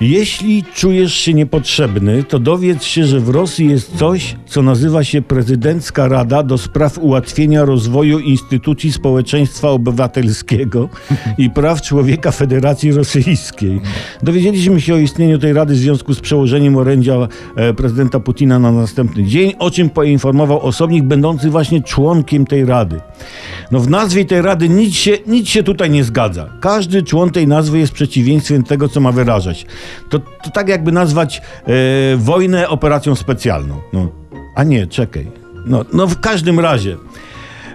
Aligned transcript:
Jeśli 0.00 0.64
czujesz 0.74 1.14
się 1.14 1.34
niepotrzebny, 1.34 2.24
to 2.24 2.38
dowiedz 2.38 2.84
się, 2.84 3.04
że 3.04 3.20
w 3.20 3.28
Rosji 3.28 3.68
jest 3.68 3.96
coś, 3.96 4.36
co 4.46 4.62
nazywa 4.62 5.04
się 5.04 5.22
Prezydencka 5.22 6.08
Rada 6.08 6.42
do 6.42 6.58
spraw 6.58 6.98
ułatwienia 6.98 7.64
rozwoju 7.64 8.18
instytucji 8.18 8.92
społeczeństwa 8.92 9.70
obywatelskiego 9.70 10.88
i 11.38 11.50
praw 11.50 11.82
człowieka 11.82 12.30
Federacji 12.30 12.92
Rosyjskiej. 12.92 13.80
Dowiedzieliśmy 14.22 14.80
się 14.80 14.94
o 14.94 14.98
istnieniu 14.98 15.38
tej 15.38 15.52
rady 15.52 15.74
w 15.74 15.78
związku 15.78 16.14
z 16.14 16.20
przełożeniem 16.20 16.76
orędzia 16.76 17.28
e, 17.56 17.74
prezydenta 17.74 18.20
Putina 18.20 18.58
na 18.58 18.72
następny 18.72 19.24
dzień, 19.24 19.52
o 19.58 19.70
czym 19.70 19.90
poinformował 19.90 20.60
osobnik 20.60 21.04
będący 21.04 21.50
właśnie 21.50 21.82
członkiem 21.82 22.46
tej 22.46 22.64
rady. 22.64 23.00
No 23.70 23.80
w 23.80 23.90
nazwie 23.90 24.24
tej 24.24 24.42
rady 24.42 24.68
nic 24.68 24.94
się, 24.94 25.18
nic 25.26 25.48
się 25.48 25.62
tutaj 25.62 25.90
nie 25.90 26.04
zgadza. 26.04 26.48
Każdy 26.60 27.02
człon 27.02 27.30
tej 27.30 27.46
nazwy 27.46 27.78
jest 27.78 27.92
przeciwieństwem 27.92 28.62
tego, 28.62 28.88
co 28.88 29.00
ma 29.00 29.12
wyrażać. 29.12 29.66
To, 30.10 30.18
to 30.18 30.50
tak 30.50 30.68
jakby 30.68 30.92
nazwać 30.92 31.42
e, 31.66 31.72
wojnę 32.16 32.68
operacją 32.68 33.14
specjalną. 33.14 33.80
No, 33.92 34.08
a 34.54 34.64
nie, 34.64 34.86
czekaj. 34.86 35.26
No, 35.66 35.84
no 35.92 36.06
w 36.06 36.20
każdym 36.20 36.60
razie. 36.60 36.96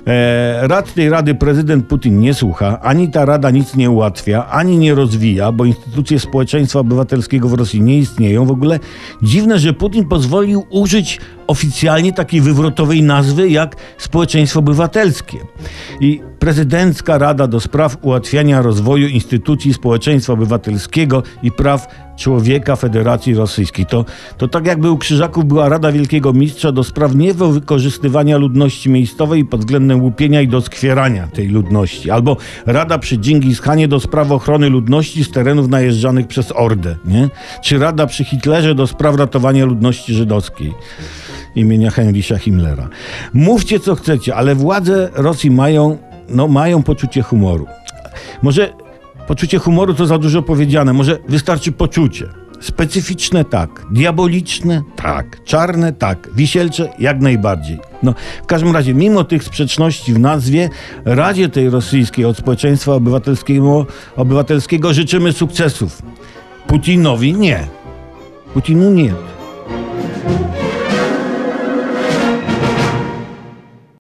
E, 0.08 0.68
rad 0.68 0.94
tej 0.94 1.10
rady 1.10 1.36
prezydent 1.36 1.88
Putin 1.88 2.20
nie 2.20 2.34
słucha, 2.34 2.80
ani 2.82 3.12
ta 3.12 3.26
rada 3.26 3.52
nic 3.52 3.76
nie 3.76 3.90
ułatwia, 3.90 4.46
ani 4.46 4.78
nie 4.78 4.96
rozwija, 4.96 5.52
bo 5.52 5.66
instytucje 5.66 6.20
społeczeństwa 6.20 6.80
obywatelskiego 6.80 7.50
w 7.50 7.54
Rosji 7.54 7.82
nie 7.82 7.98
istnieją. 7.98 8.46
W 8.46 8.52
ogóle 8.52 8.80
dziwne, 9.22 9.60
że 9.60 9.74
Putin 9.74 10.06
pozwolił 10.06 10.66
użyć 10.70 11.20
oficjalnie 11.48 12.14
takiej 12.14 12.42
wywrotowej 12.42 13.04
nazwy 13.04 13.50
jak 13.50 13.76
społeczeństwo 13.98 14.60
obywatelskie. 14.60 15.38
I 16.00 16.22
prezydencka 16.40 17.18
rada 17.18 17.48
do 17.48 17.60
spraw 17.60 17.98
ułatwiania 18.02 18.62
rozwoju 18.62 19.08
instytucji 19.08 19.74
społeczeństwa 19.74 20.34
obywatelskiego 20.34 21.24
i 21.44 21.52
praw 21.52 21.88
człowieka 22.16 22.76
Federacji 22.76 23.36
Rosyjskiej. 23.36 23.86
To, 23.86 24.06
to 24.38 24.48
tak 24.48 24.66
jakby 24.66 24.92
u 24.92 24.98
Krzyżaków 24.98 25.46
była 25.46 25.70
Rada 25.70 25.92
Wielkiego 25.92 26.34
Mistrza 26.34 26.72
do 26.72 26.84
spraw 26.84 27.16
niewykorzystywania 27.16 28.38
ludności 28.38 28.90
miejscowej 28.90 29.46
pod 29.46 29.60
względem 29.60 30.02
łupienia 30.02 30.42
i 30.42 30.48
doskwierania 30.48 31.28
tej 31.28 31.48
ludności. 31.48 32.12
Albo 32.12 32.38
Rada 32.66 32.98
przy 32.98 33.18
Dżingis 33.18 33.62
Khanie 33.62 33.88
do 33.88 34.00
spraw 34.00 34.32
ochrony 34.32 34.70
ludności 34.70 35.24
z 35.24 35.32
terenów 35.32 35.70
najeżdżanych 35.70 36.28
przez 36.28 36.52
Ordę. 36.56 36.96
Nie? 37.06 37.30
Czy 37.62 37.80
Rada 37.80 38.08
przy 38.08 38.24
Hitlerze 38.24 38.76
do 38.76 38.88
spraw 38.88 39.16
ratowania 39.16 39.66
ludności 39.66 40.14
żydowskiej 40.14 40.74
imienia 41.56 41.92
Heinricha 41.92 42.38
Himmlera. 42.38 42.90
Mówcie 43.34 43.80
co 43.80 43.96
chcecie, 43.96 44.36
ale 44.36 44.56
władze 44.56 45.10
Rosji 45.14 45.52
mają, 45.52 45.98
no, 46.30 46.48
mają 46.48 46.84
poczucie 46.84 47.22
humoru. 47.22 47.68
Może 48.42 48.74
poczucie 49.28 49.60
humoru 49.60 49.94
to 49.94 50.06
za 50.06 50.18
dużo 50.18 50.42
powiedziane, 50.42 50.94
może 50.94 51.20
wystarczy 51.28 51.72
poczucie. 51.72 52.28
Specyficzne 52.62 53.46
tak, 53.46 53.86
diaboliczne 53.92 54.82
tak, 54.96 55.44
czarne 55.44 55.94
tak, 55.94 56.30
wisielcze 56.36 56.90
jak 57.00 57.22
najbardziej. 57.22 57.80
No, 58.04 58.14
w 58.44 58.46
każdym 58.46 58.74
razie, 58.74 58.94
mimo 58.94 59.24
tych 59.24 59.44
sprzeczności 59.44 60.14
w 60.14 60.20
nazwie, 60.20 60.70
Radzie 61.06 61.50
tej 61.50 61.70
rosyjskiej 61.70 62.26
od 62.26 62.38
społeczeństwa 62.38 62.94
obywatelskiego, 62.94 63.86
obywatelskiego 64.16 64.94
życzymy 64.94 65.34
sukcesów. 65.34 66.02
Putinowi 66.68 67.34
nie. 67.34 67.68
Putinu 68.54 68.92
nie. 68.92 69.14